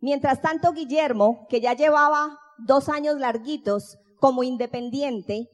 Mientras 0.00 0.42
tanto, 0.42 0.72
Guillermo, 0.72 1.46
que 1.48 1.60
ya 1.60 1.74
llevaba 1.74 2.40
dos 2.58 2.88
años 2.88 3.20
larguitos 3.20 3.98
como 4.18 4.42
independiente, 4.42 5.48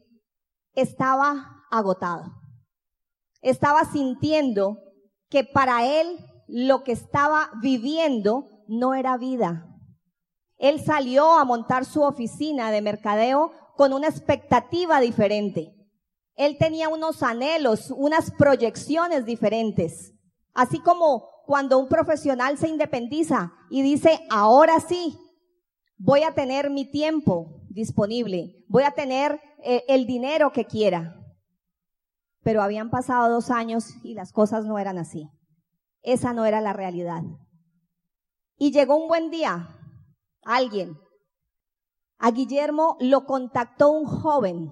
estaba 0.73 1.67
agotado. 1.71 2.38
Estaba 3.41 3.85
sintiendo 3.85 4.79
que 5.29 5.45
para 5.45 5.87
él 6.01 6.19
lo 6.47 6.83
que 6.83 6.93
estaba 6.93 7.51
viviendo 7.61 8.47
no 8.67 8.95
era 8.95 9.17
vida. 9.17 9.67
Él 10.57 10.83
salió 10.85 11.39
a 11.39 11.45
montar 11.45 11.85
su 11.85 12.03
oficina 12.03 12.71
de 12.71 12.83
mercadeo 12.83 13.53
con 13.77 13.93
una 13.93 14.09
expectativa 14.09 15.01
diferente. 15.01 15.75
Él 16.35 16.57
tenía 16.59 16.89
unos 16.89 17.23
anhelos, 17.23 17.93
unas 17.97 18.31
proyecciones 18.33 19.25
diferentes. 19.25 20.15
Así 20.55 20.81
como 20.81 21.29
cuando 21.47 21.79
un 21.79 21.89
profesional 21.89 22.59
se 22.59 22.69
independiza 22.69 23.53
y 23.71 23.83
dice, 23.83 24.21
ahora 24.31 24.81
sí, 24.81 25.17
voy 25.97 26.23
a 26.23 26.35
tener 26.35 26.71
mi 26.71 26.91
tiempo 26.91 27.63
disponible, 27.69 28.65
voy 28.69 28.83
a 28.83 28.91
tener 28.91 29.41
eh, 29.63 29.85
el 29.89 30.07
dinero 30.07 30.53
que 30.53 30.65
quiera. 30.65 31.18
Pero 32.49 32.63
habían 32.63 32.89
pasado 32.89 33.29
dos 33.29 33.51
años 33.51 33.97
y 34.03 34.15
las 34.15 34.33
cosas 34.33 34.65
no 34.65 34.79
eran 34.79 34.97
así. 34.97 35.29
Esa 36.01 36.33
no 36.33 36.47
era 36.47 36.63
la 36.63 36.73
realidad. 36.73 37.21
Y 38.57 38.73
llegó 38.73 38.97
un 38.97 39.07
buen 39.07 39.31
día, 39.31 39.79
alguien, 40.45 40.97
a 42.17 42.31
Guillermo 42.31 42.97
lo 43.01 43.27
contactó 43.27 43.91
un 43.91 44.07
joven 44.07 44.71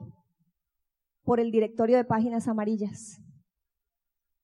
por 1.22 1.38
el 1.38 1.50
directorio 1.50 1.98
de 1.98 2.06
páginas 2.06 2.48
amarillas. 2.48 3.18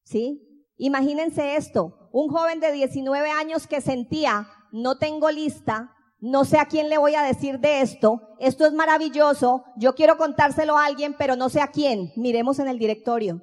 ¿Sí? 0.05 0.69
Imagínense 0.77 1.57
esto, 1.57 2.11
un 2.13 2.29
joven 2.29 2.61
de 2.61 2.71
19 2.71 3.31
años 3.31 3.67
que 3.67 3.81
sentía, 3.81 4.47
no 4.73 4.99
tengo 4.99 5.31
lista, 5.31 5.92
no 6.23 6.45
sé 6.45 6.57
a 6.59 6.67
quién 6.67 6.89
le 6.89 6.99
voy 6.99 7.17
a 7.17 7.23
decir 7.23 7.59
de 7.59 7.81
esto, 7.81 8.21
esto 8.39 8.65
es 8.65 8.73
maravilloso, 8.73 9.65
yo 9.77 9.97
quiero 9.97 10.17
contárselo 10.17 10.79
a 10.79 10.85
alguien, 10.85 11.17
pero 11.19 11.35
no 11.35 11.49
sé 11.49 11.61
a 11.61 11.73
quién, 11.73 12.13
miremos 12.15 12.61
en 12.61 12.69
el 12.69 12.79
directorio. 12.79 13.43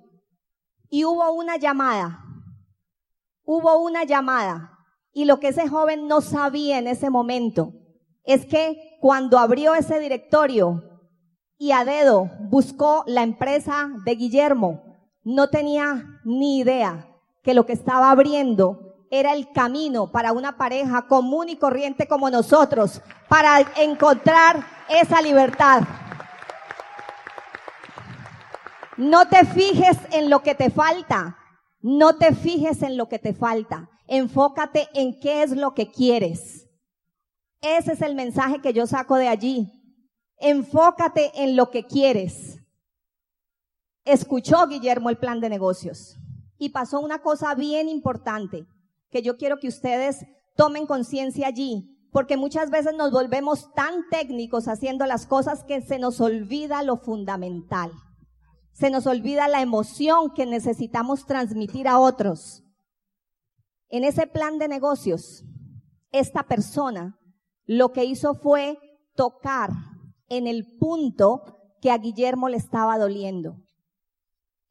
Y 0.89 1.03
hubo 1.03 1.29
una 1.33 1.57
llamada, 1.57 2.23
hubo 3.43 3.79
una 3.79 4.05
llamada, 4.05 4.77
y 5.11 5.25
lo 5.25 5.41
que 5.41 5.49
ese 5.49 5.67
joven 5.67 6.07
no 6.07 6.21
sabía 6.21 6.79
en 6.79 6.87
ese 6.87 7.09
momento 7.09 7.73
es 8.23 8.45
que 8.45 8.97
cuando 9.01 9.39
abrió 9.39 9.75
ese 9.75 9.99
directorio, 9.99 10.81
y 11.57 11.73
a 11.73 11.83
dedo 11.83 12.31
buscó 12.49 13.03
la 13.07 13.23
empresa 13.23 13.89
de 14.05 14.15
Guillermo, 14.15 14.83
no 15.25 15.49
tenía 15.49 16.21
ni 16.23 16.59
idea 16.59 17.13
que 17.43 17.53
lo 17.53 17.65
que 17.65 17.73
estaba 17.73 18.09
abriendo 18.09 18.88
era 19.11 19.33
el 19.33 19.51
camino 19.51 20.11
para 20.11 20.31
una 20.31 20.57
pareja 20.57 21.07
común 21.07 21.49
y 21.49 21.57
corriente 21.57 22.07
como 22.07 22.29
nosotros, 22.29 23.01
para 23.27 23.59
encontrar 23.77 24.65
esa 24.87 25.21
libertad. 25.21 25.83
No 28.97 29.27
te 29.27 29.45
fijes 29.45 29.97
en 30.11 30.29
lo 30.29 30.43
que 30.43 30.55
te 30.55 30.69
falta, 30.69 31.37
no 31.81 32.17
te 32.17 32.35
fijes 32.35 32.83
en 32.83 32.97
lo 32.97 33.07
que 33.07 33.17
te 33.17 33.33
falta, 33.33 33.89
enfócate 34.07 34.89
en 34.93 35.19
qué 35.19 35.43
es 35.43 35.51
lo 35.51 35.73
que 35.73 35.89
quieres. 35.89 36.67
Ese 37.61 37.93
es 37.93 38.01
el 38.01 38.15
mensaje 38.15 38.61
que 38.61 38.73
yo 38.73 38.87
saco 38.87 39.15
de 39.15 39.27
allí. 39.27 39.71
Enfócate 40.37 41.31
en 41.43 41.57
lo 41.57 41.69
que 41.71 41.85
quieres. 41.85 42.59
Escuchó 44.05 44.65
Guillermo 44.67 45.09
el 45.09 45.17
plan 45.17 45.41
de 45.41 45.49
negocios 45.49 46.17
y 46.57 46.69
pasó 46.69 46.99
una 46.99 47.21
cosa 47.21 47.53
bien 47.55 47.89
importante 47.89 48.65
que 49.09 49.21
yo 49.21 49.37
quiero 49.37 49.59
que 49.59 49.67
ustedes 49.67 50.25
tomen 50.55 50.85
conciencia 50.85 51.47
allí, 51.47 51.97
porque 52.11 52.37
muchas 52.37 52.69
veces 52.69 52.93
nos 52.95 53.11
volvemos 53.11 53.71
tan 53.73 54.07
técnicos 54.09 54.67
haciendo 54.67 55.05
las 55.05 55.25
cosas 55.25 55.63
que 55.63 55.81
se 55.81 55.99
nos 55.99 56.19
olvida 56.21 56.83
lo 56.83 56.97
fundamental. 56.97 57.91
Se 58.71 58.89
nos 58.89 59.07
olvida 59.07 59.47
la 59.47 59.61
emoción 59.61 60.31
que 60.33 60.45
necesitamos 60.45 61.25
transmitir 61.25 61.87
a 61.87 61.99
otros. 61.99 62.63
En 63.89 64.03
ese 64.03 64.27
plan 64.27 64.57
de 64.59 64.67
negocios, 64.67 65.43
esta 66.11 66.43
persona 66.43 67.17
lo 67.65 67.91
que 67.91 68.05
hizo 68.05 68.35
fue 68.35 68.77
tocar 69.15 69.71
en 70.27 70.47
el 70.47 70.77
punto 70.79 71.43
que 71.81 71.91
a 71.91 71.97
Guillermo 71.97 72.49
le 72.49 72.57
estaba 72.57 72.97
doliendo. 72.97 73.57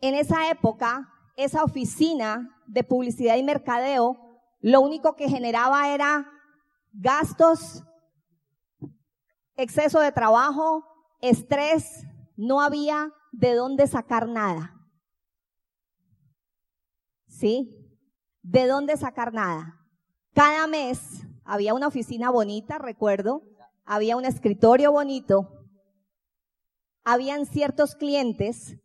En 0.01 0.15
esa 0.15 0.51
época, 0.51 1.09
esa 1.37 1.63
oficina 1.65 2.49
de 2.67 2.85
publicidad 2.85 3.37
y 3.37 3.43
mercadeo, 3.43 4.17
lo 4.61 4.81
único 4.81 5.15
que 5.15 5.29
generaba 5.29 5.93
era 5.95 6.31
gastos, 6.93 7.85
exceso 9.57 10.01
de 10.01 10.13
trabajo, 10.13 10.85
estrés, 11.21 12.05
no 12.37 12.61
había 12.61 13.13
de 13.33 13.55
dónde 13.55 13.87
sacar 13.87 14.29
nada. 14.29 14.75
¿Sí? 17.27 17.75
¿De 18.43 18.67
dónde 18.67 18.97
sacar 18.97 19.33
nada? 19.33 19.87
Cada 20.35 20.67
mes 20.67 21.25
había 21.45 21.75
una 21.75 21.89
oficina 21.89 22.31
bonita, 22.31 22.79
recuerdo, 22.79 23.43
había 23.85 24.17
un 24.17 24.25
escritorio 24.25 24.93
bonito, 24.93 25.49
habían 27.05 27.47
ciertos 27.47 27.95
clientes, 27.95 28.77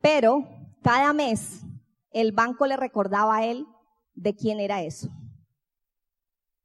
pero 0.00 0.48
cada 0.82 1.12
mes 1.12 1.62
el 2.10 2.32
banco 2.32 2.66
le 2.66 2.76
recordaba 2.76 3.36
a 3.36 3.46
él 3.46 3.66
de 4.14 4.34
quién 4.34 4.60
era 4.60 4.82
eso. 4.82 5.08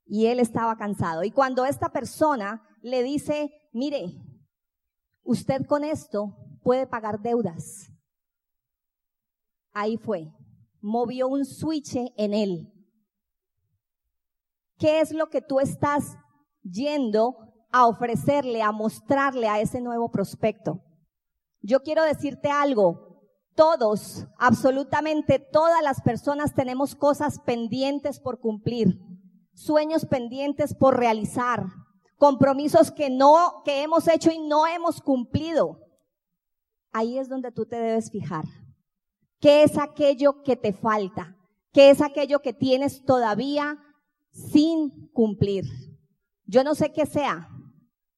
Y 0.05 0.27
él 0.27 0.39
estaba 0.39 0.77
cansado. 0.77 1.23
Y 1.23 1.31
cuando 1.31 1.65
esta 1.65 1.89
persona 1.89 2.63
le 2.81 3.03
dice, 3.03 3.51
mire, 3.73 4.13
usted 5.23 5.65
con 5.65 5.83
esto 5.83 6.35
puede 6.61 6.87
pagar 6.87 7.21
deudas. 7.21 7.91
Ahí 9.73 9.97
fue. 9.97 10.31
Movió 10.81 11.27
un 11.27 11.45
switch 11.45 11.95
en 11.95 12.33
él. 12.33 12.71
¿Qué 14.77 15.01
es 15.01 15.11
lo 15.11 15.29
que 15.29 15.41
tú 15.41 15.59
estás 15.59 16.17
yendo 16.61 17.45
a 17.75 17.87
ofrecerle, 17.87 18.61
a 18.61 18.71
mostrarle 18.71 19.49
a 19.49 19.59
ese 19.59 19.81
nuevo 19.81 20.09
prospecto. 20.09 20.81
Yo 21.61 21.81
quiero 21.81 22.03
decirte 22.03 22.49
algo, 22.49 23.21
todos, 23.53 24.27
absolutamente 24.37 25.39
todas 25.39 25.83
las 25.83 26.01
personas 26.01 26.53
tenemos 26.53 26.95
cosas 26.95 27.39
pendientes 27.39 28.21
por 28.21 28.39
cumplir. 28.39 28.97
Sueños 29.55 30.05
pendientes 30.05 30.75
por 30.75 30.99
realizar, 30.99 31.65
compromisos 32.17 32.91
que 32.91 33.09
no, 33.09 33.63
que 33.63 33.81
hemos 33.81 34.07
hecho 34.07 34.31
y 34.31 34.39
no 34.39 34.67
hemos 34.67 35.01
cumplido. 35.01 35.79
Ahí 36.91 37.17
es 37.17 37.27
donde 37.27 37.51
tú 37.51 37.65
te 37.65 37.77
debes 37.77 38.11
fijar. 38.11 38.45
¿Qué 39.39 39.63
es 39.63 39.77
aquello 39.77 40.43
que 40.43 40.55
te 40.55 40.73
falta? 40.73 41.35
¿Qué 41.71 41.89
es 41.89 42.01
aquello 42.01 42.41
que 42.41 42.53
tienes 42.53 43.03
todavía 43.03 43.77
sin 44.31 45.09
cumplir? 45.11 45.65
Yo 46.45 46.63
no 46.63 46.75
sé 46.75 46.93
qué 46.93 47.05
sea. 47.05 47.49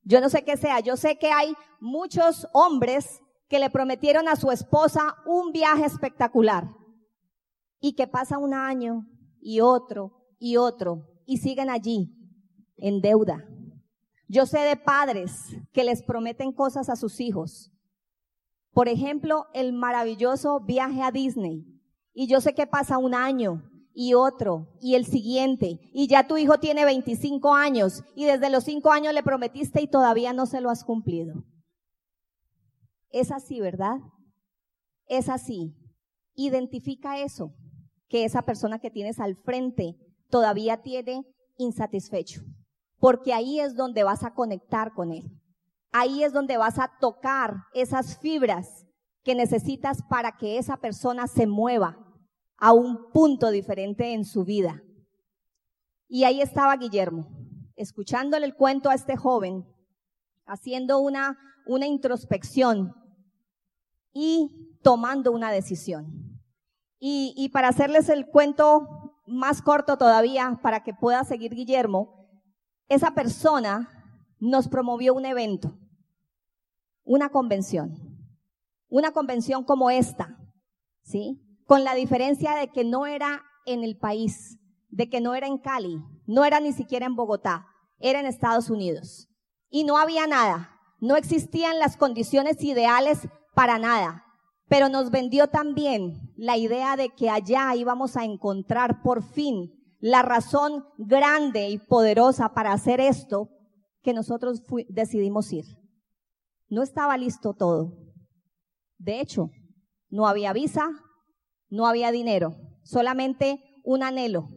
Yo 0.04 0.22
no 0.22 0.30
sé 0.30 0.44
qué 0.44 0.58
sea. 0.58 0.80
Yo 0.80 0.96
sé 0.96 1.18
que 1.18 1.32
hay 1.32 1.54
muchos 1.80 2.48
hombres 2.54 3.20
que 3.48 3.60
le 3.60 3.70
prometieron 3.70 4.28
a 4.28 4.36
su 4.36 4.52
esposa 4.52 5.16
un 5.26 5.52
viaje 5.52 5.86
espectacular 5.86 6.70
y 7.80 7.94
que 7.94 8.08
pasa 8.08 8.38
un 8.38 8.54
año 8.54 9.08
y 9.40 9.62
otro 9.62 10.12
y 10.40 10.58
otro 10.58 11.17
y 11.28 11.38
siguen 11.38 11.70
allí 11.70 12.10
en 12.78 13.02
deuda. 13.02 13.46
Yo 14.28 14.46
sé 14.46 14.60
de 14.60 14.78
padres 14.78 15.56
que 15.72 15.84
les 15.84 16.02
prometen 16.02 16.52
cosas 16.52 16.90
a 16.90 16.96
sus 16.96 17.20
hijos. 17.20 17.72
Por 18.72 18.88
ejemplo, 18.88 19.46
el 19.54 19.74
maravilloso 19.74 20.62
viaje 20.62 21.04
a 21.04 21.12
Disney. 21.12 21.66
Y 22.14 22.28
yo 22.28 22.42
sé 22.42 22.56
que 22.56 22.66
pasa 22.66 22.98
un 22.98 23.14
año 23.14 23.70
y 23.94 24.14
otro 24.14 24.78
y 24.82 24.96
el 24.96 25.06
siguiente. 25.06 25.80
Y 25.94 26.08
ya 26.08 26.28
tu 26.28 26.38
hijo 26.38 26.60
tiene 26.60 26.86
25 26.86 27.54
años 27.54 28.04
y 28.16 28.26
desde 28.26 28.50
los 28.50 28.64
5 28.64 28.92
años 28.92 29.14
le 29.14 29.24
prometiste 29.24 29.82
y 29.82 29.88
todavía 29.88 30.34
no 30.34 30.46
se 30.46 30.62
lo 30.62 30.70
has 30.70 30.84
cumplido. 30.84 31.44
Es 33.10 33.32
así, 33.32 33.60
¿verdad? 33.60 33.98
Es 35.08 35.30
así. 35.30 35.76
Identifica 36.36 37.20
eso, 37.20 37.54
que 38.08 38.24
esa 38.24 38.44
persona 38.44 38.80
que 38.80 38.92
tienes 38.92 39.20
al 39.20 39.36
frente 39.36 39.98
todavía 40.30 40.82
tiene 40.82 41.26
insatisfecho, 41.58 42.42
porque 43.00 43.34
ahí 43.34 43.60
es 43.60 43.76
donde 43.76 44.04
vas 44.04 44.24
a 44.24 44.34
conectar 44.34 44.94
con 44.94 45.12
él. 45.12 45.32
Ahí 45.92 46.24
es 46.24 46.34
donde 46.34 46.58
vas 46.58 46.80
a 46.80 46.92
tocar 47.00 47.56
esas 47.74 48.18
fibras 48.20 48.86
que 49.24 49.36
necesitas 49.36 50.04
para 50.10 50.38
que 50.38 50.58
esa 50.58 50.78
persona 50.78 51.28
se 51.28 51.48
mueva 51.48 51.98
a 52.58 52.74
un 52.74 53.12
punto 53.12 53.52
diferente 53.52 54.14
en 54.14 54.26
su 54.26 54.44
vida. 54.44 54.82
Y 56.08 56.24
ahí 56.24 56.42
estaba 56.42 56.78
Guillermo, 56.78 57.28
escuchándole 57.76 58.46
el 58.46 58.56
cuento 58.56 58.90
a 58.90 58.96
este 58.96 59.18
joven, 59.18 59.66
haciendo 60.46 61.00
una, 61.00 61.38
una 61.66 61.86
introspección 61.86 62.94
y 64.14 64.80
tomando 64.82 65.32
una 65.32 65.52
decisión. 65.52 66.42
Y, 67.00 67.34
y 67.36 67.50
para 67.50 67.68
hacerles 67.68 68.10
el 68.10 68.28
cuento 68.28 68.97
más 69.28 69.62
corto 69.62 69.98
todavía, 69.98 70.60
para 70.64 70.84
que 70.84 70.94
pueda 70.94 71.24
seguir 71.24 71.54
Guillermo, 71.54 72.28
esa 72.88 73.12
persona 73.12 73.90
nos 74.40 74.68
promovió 74.68 75.14
un 75.14 75.26
evento, 75.26 75.78
una 77.04 77.30
convención, 77.30 77.96
una 78.90 79.12
convención 79.12 79.64
como 79.64 79.90
esta, 79.90 80.38
¿sí? 81.04 81.42
Con 81.66 81.84
la 81.84 81.94
diferencia 81.94 82.56
de 82.56 82.70
que 82.70 82.84
no 82.84 83.06
era 83.06 83.44
en 83.66 83.84
el 83.84 83.98
país, 83.98 84.58
de 84.90 85.10
que 85.10 85.20
no 85.20 85.36
era 85.36 85.48
en 85.48 85.58
Cali, 85.58 86.02
no 86.26 86.46
era 86.46 86.60
ni 86.60 86.72
siquiera 86.72 87.06
en 87.06 87.16
Bogotá, 87.16 87.68
era 88.00 88.20
en 88.20 88.26
Estados 88.26 88.70
Unidos. 88.70 89.28
Y 89.70 89.84
no 89.84 89.98
había 89.98 90.28
nada, 90.28 90.80
no 91.00 91.18
existían 91.18 91.80
las 91.80 91.98
condiciones 91.98 92.64
ideales 92.64 93.28
para 93.54 93.78
nada. 93.78 94.27
Pero 94.68 94.90
nos 94.90 95.12
vendió 95.12 95.48
también 95.48 96.34
la 96.36 96.58
idea 96.58 96.96
de 96.96 97.10
que 97.10 97.30
allá 97.30 97.74
íbamos 97.76 98.18
a 98.18 98.26
encontrar 98.26 99.02
por 99.02 99.24
fin 99.24 99.74
la 100.00 100.22
razón 100.22 100.86
grande 100.98 101.70
y 101.70 101.78
poderosa 101.78 102.54
para 102.54 102.74
hacer 102.74 103.00
esto 103.00 103.50
que 104.02 104.14
nosotros 104.14 104.62
decidimos 104.90 105.52
ir. 105.54 105.66
No 106.70 106.84
estaba 106.84 107.18
listo 107.18 107.54
todo. 107.54 107.94
De 108.98 109.22
hecho, 109.22 109.50
no 110.10 110.28
había 110.28 110.54
visa, 110.54 110.90
no 111.70 111.88
había 111.88 112.12
dinero, 112.12 112.56
solamente 112.84 113.64
un 113.84 114.04
anhelo, 114.04 114.48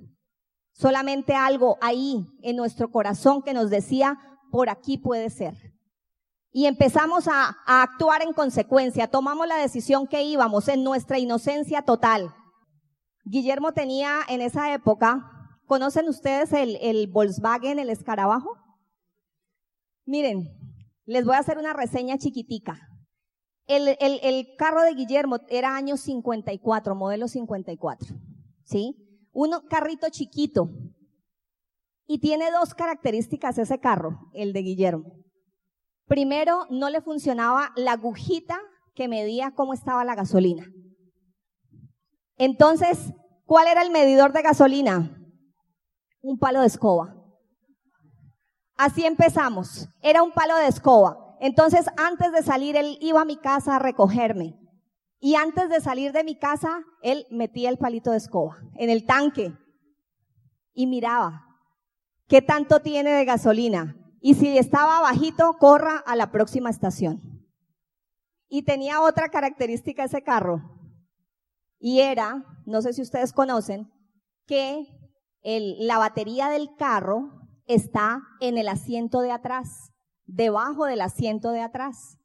solamente 0.73 1.35
algo 1.35 1.79
ahí 1.81 2.27
en 2.43 2.57
nuestro 2.57 2.91
corazón 2.91 3.43
que 3.43 3.55
nos 3.55 3.71
decía, 3.71 4.19
por 4.51 4.69
aquí 4.71 4.99
puede 4.99 5.31
ser 5.31 5.70
y 6.53 6.67
empezamos 6.67 7.29
a, 7.29 7.57
actuar 7.67 8.23
en 8.23 8.33
consecuencia. 8.33 9.09
Tomamos 9.09 9.47
la 9.47 9.57
decisión 9.57 10.07
que 10.07 10.23
íbamos 10.23 10.69
en 10.69 10.83
nuestra 10.83 11.19
inocencia 11.19 11.83
total. 11.83 12.35
Guillermo 13.25 13.73
tenía 13.73 14.21
en 14.29 14.41
esa 14.41 14.75
época, 14.75 15.31
¿conocen 15.67 16.09
ustedes 16.09 16.53
el, 16.53 17.07
Volkswagen, 17.09 17.79
el 17.79 17.91
escarabajo? 17.91 18.57
Miren, 20.05 20.49
les 21.05 21.25
voy 21.25 21.37
a 21.37 21.41
hacer 21.41 21.59
una 21.59 21.73
reseña 21.73 22.19
chiquitica. 22.19 22.89
El, 23.67 23.97
el, 24.01 24.19
el, 24.23 24.57
carro 24.57 24.83
de 24.83 24.95
Guillermo 24.95 25.39
era 25.49 25.77
año 25.77 25.97
54, 25.97 26.97
modelo 26.97 27.29
54, 27.29 28.17
¿sí? 28.65 28.97
Un 29.31 29.53
carrito 29.69 30.09
chiquito. 30.11 30.71
Y 32.07 32.19
tiene 32.19 32.51
dos 32.51 32.75
características 32.75 33.59
ese 33.59 33.79
carro, 33.79 34.29
el 34.33 34.53
de 34.53 34.63
Guillermo. 34.63 35.21
Primero, 36.11 36.67
no 36.71 36.91
le 36.91 37.01
funcionaba 37.01 37.71
la 37.77 37.93
agujita 37.93 38.59
que 38.97 39.07
medía 39.07 39.53
cómo 39.55 39.73
estaba 39.73 40.05
la 40.05 40.17
gasolina. 40.17 40.67
Entonces, 42.37 43.13
¿cuál 43.45 43.69
era 43.69 43.83
el 43.83 43.93
medidor 43.93 44.33
de 44.33 44.43
gasolina? 44.43 45.17
Un 46.21 46.37
palo 46.41 46.63
de 46.63 46.67
escoba. 46.67 47.15
Así 48.77 49.07
empezamos. 49.07 49.89
Era 50.03 50.25
un 50.25 50.33
palo 50.33 50.57
de 50.57 50.67
escoba. 50.67 51.37
Entonces, 51.39 51.87
antes 51.97 52.33
de 52.33 52.43
salir, 52.43 52.75
él 52.75 52.99
iba 53.01 53.21
a 53.21 53.25
mi 53.25 53.37
casa 53.37 53.77
a 53.77 53.79
recogerme. 53.79 54.59
Y 55.21 55.37
antes 55.37 55.69
de 55.69 55.81
salir 55.81 56.11
de 56.11 56.25
mi 56.25 56.37
casa, 56.37 56.83
él 57.03 57.25
metía 57.31 57.71
el 57.71 57.79
palito 57.79 58.11
de 58.11 58.17
escoba 58.17 58.59
en 58.75 58.91
el 58.91 59.07
tanque 59.07 59.57
y 60.75 60.89
miraba 60.89 61.47
qué 62.27 62.43
tanto 62.43 62.81
tiene 62.81 63.13
de 63.13 63.25
gasolina. 63.25 64.00
Y 64.21 64.35
si 64.35 64.59
estaba 64.59 65.01
bajito, 65.01 65.57
corra 65.59 65.97
a 65.97 66.15
la 66.15 66.31
próxima 66.31 66.69
estación. 66.71 67.47
Y 68.49 68.63
tenía 68.63 69.01
otra 69.01 69.31
característica 69.31 70.05
ese 70.05 70.23
carro. 70.23 70.61
Y 71.79 72.01
era, 72.01 72.45
no 72.67 72.83
sé 72.83 72.93
si 72.93 73.01
ustedes 73.01 73.33
conocen, 73.33 73.91
que 74.47 74.87
la 75.43 75.97
batería 75.97 76.49
del 76.49 76.75
carro 76.77 77.31
está 77.67 78.23
en 78.41 78.59
el 78.59 78.69
asiento 78.69 79.21
de 79.21 79.33
atrás, 79.33 79.93
debajo 80.27 80.85
del 80.85 81.01
asiento 81.01 81.51
de 81.53 81.63
atrás. 81.63 82.19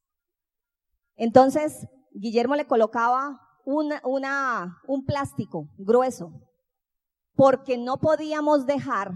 Entonces, 1.16 1.88
Guillermo 2.12 2.56
le 2.56 2.68
colocaba 2.68 3.40
un 3.64 5.06
plástico 5.06 5.70
grueso, 5.78 6.34
porque 7.36 7.78
no 7.78 7.98
podíamos 7.98 8.66
dejar 8.66 9.14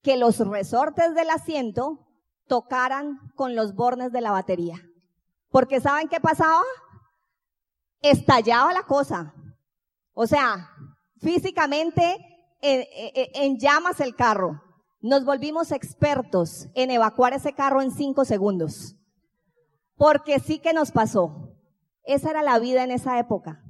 que 0.00 0.16
los 0.16 0.38
resortes 0.38 1.14
del 1.14 1.28
asiento 1.30 2.05
tocaran 2.46 3.18
con 3.34 3.54
los 3.54 3.74
bornes 3.74 4.12
de 4.12 4.20
la 4.20 4.30
batería. 4.30 4.80
Porque 5.50 5.80
¿saben 5.80 6.08
qué 6.08 6.20
pasaba? 6.20 6.62
Estallaba 8.00 8.72
la 8.72 8.82
cosa. 8.82 9.34
O 10.12 10.26
sea, 10.26 10.70
físicamente 11.20 12.18
en, 12.60 13.58
llamas 13.58 14.00
el 14.00 14.14
carro. 14.14 14.62
Nos 15.00 15.24
volvimos 15.24 15.72
expertos 15.72 16.68
en 16.74 16.90
evacuar 16.90 17.32
ese 17.32 17.52
carro 17.52 17.82
en 17.82 17.90
cinco 17.90 18.24
segundos. 18.24 18.96
Porque 19.96 20.40
sí 20.40 20.58
que 20.58 20.72
nos 20.72 20.90
pasó. 20.90 21.52
Esa 22.04 22.30
era 22.30 22.42
la 22.42 22.58
vida 22.58 22.84
en 22.84 22.90
esa 22.90 23.18
época. 23.18 23.62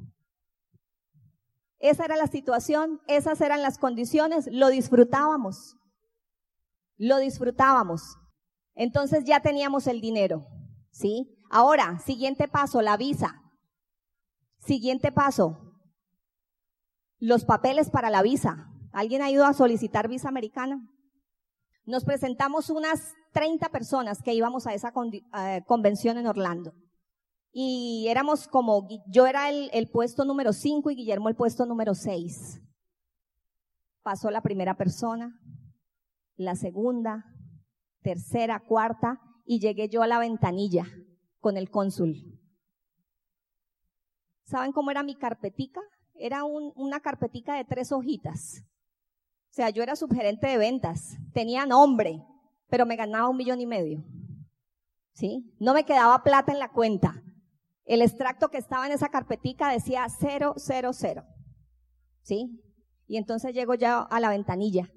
Esa 1.79 2.05
era 2.05 2.17
la 2.17 2.27
situación, 2.27 3.01
esas 3.07 3.41
eran 3.41 3.62
las 3.62 3.79
condiciones, 3.79 4.49
lo 4.51 4.69
disfrutábamos. 4.69 5.77
Lo 6.97 7.19
disfrutábamos. 7.19 8.17
Entonces 8.77 9.25
ya 9.25 9.41
teníamos 9.41 9.87
el 9.87 10.01
dinero, 10.01 10.47
¿sí? 10.91 11.35
Ahora, 11.51 11.99
siguiente 11.99 12.47
paso, 12.47 12.83
la 12.83 12.97
visa. 12.97 13.43
Siguiente 14.59 15.12
paso, 15.12 15.67
los 17.19 17.45
papeles 17.45 17.91
para 17.91 18.11
la 18.11 18.23
visa. 18.23 18.69
¿Alguien 18.93 19.23
ha 19.23 19.31
ido 19.31 19.45
a 19.45 19.55
solicitar 19.55 20.09
visa 20.09 20.29
americana? 20.29 20.81
Nos 21.85 22.05
presentamos 22.05 22.69
unas 22.69 23.15
30 23.33 23.69
personas 23.71 24.23
que 24.23 24.35
íbamos 24.35 24.67
a 24.67 24.75
esa 24.75 24.93
convención 25.67 26.19
en 26.19 26.27
Orlando. 26.27 26.75
Y 27.53 28.07
éramos 28.09 28.49
como, 28.49 28.87
yo 29.07 29.27
era 29.27 29.49
el, 29.49 29.71
el 29.73 29.89
puesto 29.89 30.25
número 30.25 30.53
5 30.53 30.91
y 30.91 30.97
Guillermo 30.97 31.29
el 31.29 31.37
puesto 31.37 31.65
número 31.65 31.95
6. 31.95 32.61
Pasó 34.03 34.31
la 34.31 34.43
primera 34.43 34.77
persona, 34.77 35.41
la 36.37 36.55
segunda, 36.55 37.25
tercera, 38.07 38.61
cuarta, 38.61 39.21
y 39.45 39.59
llegué 39.59 39.88
yo 39.88 40.01
a 40.01 40.07
la 40.07 40.21
ventanilla 40.21 40.87
con 41.40 41.57
el 41.57 41.71
cónsul. 41.71 42.40
¿Saben 44.45 44.71
cómo 44.71 44.92
era 44.92 45.03
mi 45.03 45.16
carpetica? 45.16 45.81
Era 46.14 46.45
una 46.45 47.01
carpetica 47.01 47.57
de 47.57 47.64
tres 47.64 47.90
hojitas. 47.90 48.62
sea, 49.51 49.71
yo 49.71 49.83
era 49.83 49.97
subgerente 49.97 50.47
de 50.47 50.57
ventas, 50.57 51.16
tenía 51.33 51.66
nombre, 51.66 52.23
pero 52.69 52.87
me 52.87 52.95
ganaba 52.95 53.29
un 53.29 53.38
millón 53.38 53.61
y 53.61 53.66
medio. 53.66 54.05
¿Sí? 55.12 55.53
No 55.59 55.75
me 55.75 55.85
quedaba 55.85 56.23
plata 56.23 56.53
en 56.53 56.61
la 56.61 56.71
cuenta. 56.71 57.25
El 57.87 58.03
extracto 58.03 58.51
que 58.51 58.59
estaba 58.59 58.87
en 58.87 58.92
esa 58.92 59.09
carpetica 59.09 59.73
decía 59.73 60.07
000. 60.09 60.55
¿Sí? 62.23 62.62
Y 63.09 63.16
entonces 63.16 63.53
llego 63.53 63.75
ya 63.75 63.99
a 63.99 64.21
la 64.21 64.29
ventanilla. 64.29 64.92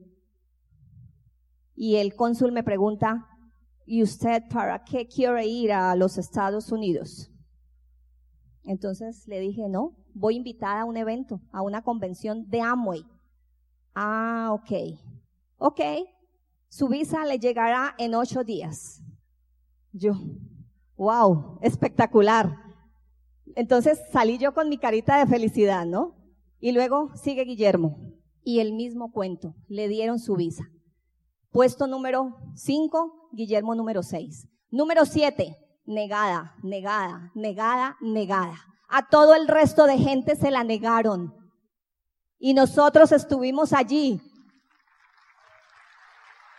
Y 1.81 1.95
el 1.95 2.13
cónsul 2.13 2.51
me 2.51 2.61
pregunta, 2.61 3.25
¿y 3.85 4.03
usted 4.03 4.43
para 4.49 4.83
qué 4.83 5.07
quiere 5.07 5.47
ir 5.47 5.71
a 5.71 5.95
los 5.95 6.17
Estados 6.17 6.73
Unidos? 6.73 7.31
Entonces 8.65 9.25
le 9.27 9.39
dije, 9.39 9.69
no, 9.69 9.95
voy 10.13 10.35
invitada 10.35 10.81
a 10.81 10.85
un 10.85 10.97
evento, 10.97 11.39
a 11.53 11.61
una 11.61 11.81
convención 11.81 12.49
de 12.49 12.59
Amway. 12.59 13.05
Ah, 13.95 14.49
ok. 14.51 14.99
Ok. 15.57 15.79
Su 16.67 16.89
visa 16.89 17.23
le 17.25 17.39
llegará 17.39 17.95
en 17.97 18.13
ocho 18.13 18.43
días. 18.43 19.01
Yo, 19.93 20.15
wow, 20.97 21.59
espectacular. 21.61 22.57
Entonces 23.55 24.01
salí 24.11 24.37
yo 24.37 24.53
con 24.53 24.67
mi 24.67 24.77
carita 24.77 25.17
de 25.17 25.27
felicidad, 25.27 25.85
¿no? 25.85 26.17
Y 26.59 26.73
luego 26.73 27.15
sigue 27.15 27.45
Guillermo. 27.45 27.97
Y 28.43 28.59
el 28.59 28.73
mismo 28.73 29.13
cuento, 29.13 29.55
le 29.69 29.87
dieron 29.87 30.19
su 30.19 30.35
visa. 30.35 30.69
Puesto 31.51 31.87
número 31.87 32.35
cinco, 32.55 33.29
Guillermo 33.31 33.75
número 33.75 34.03
seis. 34.03 34.47
Número 34.69 35.05
siete, 35.05 35.57
negada, 35.85 36.55
negada, 36.61 37.31
negada, 37.33 37.97
negada. 38.01 38.55
A 38.87 39.07
todo 39.09 39.35
el 39.35 39.47
resto 39.47 39.85
de 39.85 39.97
gente 39.97 40.35
se 40.35 40.51
la 40.51 40.63
negaron. 40.63 41.33
Y 42.37 42.53
nosotros 42.53 43.11
estuvimos 43.11 43.73
allí 43.73 44.21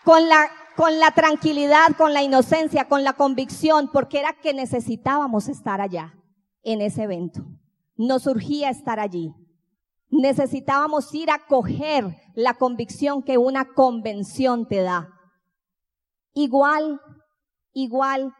con 0.04 0.28
la, 0.28 0.50
con 0.76 0.98
la 0.98 1.12
tranquilidad, 1.12 1.96
con 1.96 2.12
la 2.12 2.22
inocencia, 2.22 2.88
con 2.88 3.04
la 3.04 3.12
convicción, 3.12 3.90
porque 3.92 4.18
era 4.18 4.32
que 4.32 4.52
necesitábamos 4.52 5.48
estar 5.48 5.80
allá, 5.80 6.14
en 6.62 6.80
ese 6.82 7.04
evento. 7.04 7.44
Nos 7.96 8.24
surgía 8.24 8.70
estar 8.70 8.98
allí. 8.98 9.32
Necesitábamos 10.10 11.14
ir 11.14 11.30
a 11.30 11.46
coger 11.46 12.16
la 12.34 12.54
convicción 12.54 13.22
que 13.22 13.38
una 13.38 13.72
convención 13.74 14.66
te 14.66 14.82
da. 14.82 15.08
Igual, 16.34 17.00
igual 17.72 18.34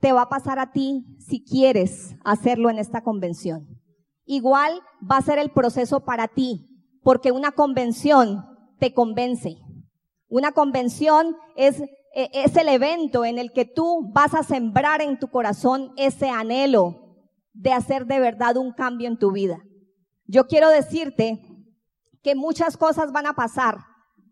te 0.00 0.12
va 0.12 0.22
a 0.22 0.28
pasar 0.28 0.58
a 0.58 0.72
ti 0.72 1.04
si 1.18 1.44
quieres 1.44 2.14
hacerlo 2.24 2.70
en 2.70 2.78
esta 2.78 3.02
convención. 3.02 3.66
Igual 4.24 4.80
va 5.08 5.18
a 5.18 5.22
ser 5.22 5.38
el 5.38 5.50
proceso 5.50 6.04
para 6.04 6.28
ti, 6.28 6.66
porque 7.02 7.30
una 7.30 7.52
convención 7.52 8.44
te 8.78 8.92
convence. 8.92 9.56
Una 10.28 10.52
convención 10.52 11.36
es, 11.56 11.80
e, 12.14 12.30
es 12.32 12.56
el 12.56 12.68
evento 12.68 13.24
en 13.24 13.38
el 13.38 13.52
que 13.52 13.64
tú 13.64 14.10
vas 14.12 14.34
a 14.34 14.42
sembrar 14.42 15.00
en 15.00 15.18
tu 15.18 15.28
corazón 15.28 15.92
ese 15.96 16.28
anhelo 16.28 17.16
de 17.52 17.72
hacer 17.72 18.06
de 18.06 18.18
verdad 18.18 18.56
un 18.56 18.72
cambio 18.72 19.08
en 19.08 19.18
tu 19.18 19.32
vida. 19.32 19.58
Yo 20.26 20.46
quiero 20.46 20.68
decirte 20.68 21.40
que 22.22 22.34
muchas 22.34 22.76
cosas 22.76 23.12
van 23.12 23.26
a 23.26 23.34
pasar 23.34 23.78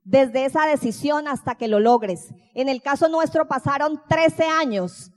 desde 0.04 0.44
esa 0.44 0.66
decisión 0.66 1.26
hasta 1.28 1.54
que 1.54 1.68
lo 1.68 1.80
logres. 1.80 2.32
En 2.54 2.68
el 2.68 2.82
caso 2.82 3.08
nuestro 3.08 3.48
pasaron 3.48 4.02
13 4.08 4.44
años, 4.44 5.10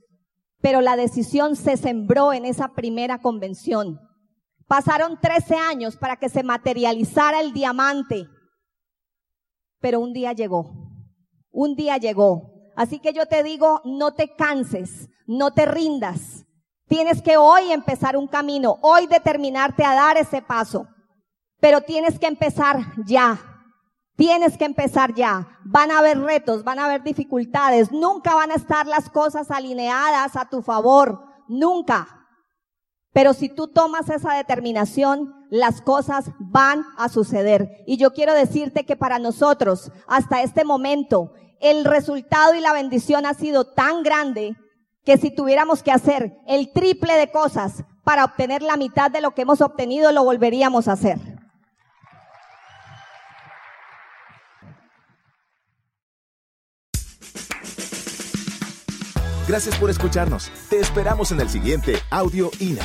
pero 0.61 0.81
la 0.81 0.95
decisión 0.95 1.55
se 1.55 1.77
sembró 1.77 2.33
en 2.33 2.45
esa 2.45 2.69
primera 2.69 3.19
convención. 3.19 3.99
Pasaron 4.67 5.19
13 5.19 5.55
años 5.55 5.97
para 5.97 6.17
que 6.17 6.29
se 6.29 6.43
materializara 6.43 7.39
el 7.41 7.53
diamante. 7.53 8.27
Pero 9.79 9.99
un 9.99 10.13
día 10.13 10.33
llegó. 10.33 10.71
Un 11.51 11.75
día 11.75 11.97
llegó. 11.97 12.53
Así 12.75 12.99
que 12.99 13.13
yo 13.13 13.25
te 13.25 13.43
digo, 13.43 13.81
no 13.85 14.13
te 14.13 14.35
canses, 14.35 15.09
no 15.25 15.53
te 15.53 15.65
rindas. 15.65 16.45
Tienes 16.87 17.21
que 17.21 17.37
hoy 17.37 17.71
empezar 17.71 18.15
un 18.15 18.27
camino, 18.27 18.77
hoy 18.81 19.07
determinarte 19.07 19.83
a 19.83 19.93
dar 19.93 20.17
ese 20.17 20.41
paso. 20.41 20.87
Pero 21.59 21.81
tienes 21.81 22.17
que 22.17 22.27
empezar 22.27 22.79
ya. 23.05 23.39
Tienes 24.15 24.57
que 24.57 24.65
empezar 24.65 25.13
ya. 25.13 25.47
Van 25.65 25.91
a 25.91 25.99
haber 25.99 26.19
retos, 26.19 26.63
van 26.63 26.79
a 26.79 26.85
haber 26.85 27.03
dificultades. 27.03 27.91
Nunca 27.91 28.35
van 28.35 28.51
a 28.51 28.55
estar 28.55 28.87
las 28.87 29.09
cosas 29.09 29.51
alineadas 29.51 30.35
a 30.35 30.49
tu 30.49 30.61
favor. 30.61 31.23
Nunca. 31.47 32.07
Pero 33.11 33.33
si 33.33 33.49
tú 33.49 33.67
tomas 33.67 34.09
esa 34.09 34.33
determinación, 34.33 35.33
las 35.49 35.81
cosas 35.81 36.31
van 36.39 36.85
a 36.97 37.09
suceder. 37.09 37.83
Y 37.85 37.97
yo 37.97 38.13
quiero 38.13 38.33
decirte 38.33 38.85
que 38.85 38.95
para 38.95 39.19
nosotros, 39.19 39.91
hasta 40.07 40.41
este 40.41 40.63
momento, 40.63 41.33
el 41.59 41.83
resultado 41.83 42.53
y 42.53 42.61
la 42.61 42.73
bendición 42.73 43.25
ha 43.25 43.33
sido 43.33 43.65
tan 43.65 44.03
grande 44.03 44.55
que 45.07 45.17
si 45.17 45.31
tuviéramos 45.31 45.83
que 45.83 45.93
hacer 45.93 46.37
el 46.45 46.73
triple 46.73 47.13
de 47.13 47.31
cosas 47.31 47.85
para 48.03 48.25
obtener 48.25 48.61
la 48.61 48.75
mitad 48.75 49.09
de 49.09 49.21
lo 49.21 49.31
que 49.31 49.43
hemos 49.43 49.61
obtenido, 49.61 50.11
lo 50.11 50.25
volveríamos 50.25 50.89
a 50.89 50.91
hacer. 50.91 51.17
Gracias 59.47 59.77
por 59.77 59.89
escucharnos. 59.89 60.51
Te 60.69 60.77
esperamos 60.81 61.31
en 61.31 61.39
el 61.39 61.47
siguiente 61.47 61.99
Audio 62.09 62.51
INA. 62.59 62.83